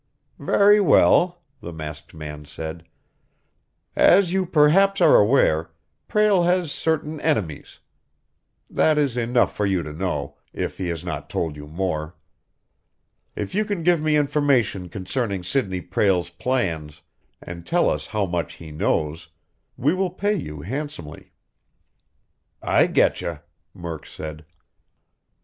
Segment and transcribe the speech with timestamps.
[0.39, 2.87] "Very well," the masked man said.
[3.95, 5.69] "As you perhaps are aware,
[6.07, 7.77] Prale has certain enemies.
[8.67, 12.15] That is enough for you to know, if he has not told you more.
[13.35, 17.03] If you can give me information concerning Sidney Prale's plans,
[17.39, 19.27] and tell us how much he knows,
[19.77, 21.31] we will pay you handsomely."
[22.63, 23.43] "I getcha,"
[23.75, 24.45] Murk said.